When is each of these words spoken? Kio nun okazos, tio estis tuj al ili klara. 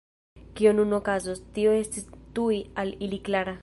Kio 0.59 0.71
nun 0.77 0.95
okazos, 0.99 1.43
tio 1.59 1.77
estis 1.83 2.11
tuj 2.39 2.53
al 2.85 2.95
ili 3.09 3.27
klara. 3.31 3.59